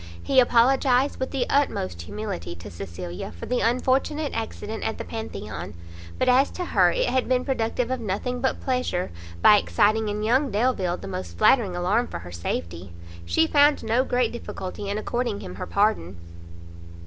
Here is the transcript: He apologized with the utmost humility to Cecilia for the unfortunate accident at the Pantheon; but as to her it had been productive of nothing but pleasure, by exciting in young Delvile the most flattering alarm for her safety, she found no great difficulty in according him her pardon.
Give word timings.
He 0.23 0.39
apologized 0.39 1.17
with 1.19 1.29
the 1.29 1.45
utmost 1.47 2.01
humility 2.01 2.55
to 2.55 2.71
Cecilia 2.71 3.31
for 3.31 3.45
the 3.45 3.59
unfortunate 3.59 4.33
accident 4.33 4.83
at 4.83 4.97
the 4.97 5.03
Pantheon; 5.03 5.75
but 6.17 6.27
as 6.27 6.49
to 6.57 6.65
her 6.65 6.89
it 6.91 7.07
had 7.09 7.29
been 7.29 7.45
productive 7.45 7.91
of 7.91 7.99
nothing 7.99 8.41
but 8.41 8.59
pleasure, 8.59 9.11
by 9.43 9.57
exciting 9.57 10.07
in 10.09 10.23
young 10.23 10.49
Delvile 10.49 10.97
the 10.97 11.07
most 11.07 11.37
flattering 11.37 11.75
alarm 11.75 12.07
for 12.07 12.17
her 12.17 12.31
safety, 12.31 12.93
she 13.27 13.45
found 13.45 13.83
no 13.83 14.03
great 14.03 14.31
difficulty 14.31 14.89
in 14.89 14.97
according 14.97 15.41
him 15.41 15.53
her 15.53 15.67
pardon. 15.67 16.17